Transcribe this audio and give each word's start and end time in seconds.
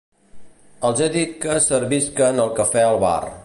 Els 0.89 1.03
he 1.03 1.09
dit 1.17 1.37
que 1.45 1.59
servisquen 1.67 2.43
el 2.47 2.53
café 2.61 2.85
al 2.89 2.99
bar. 3.09 3.19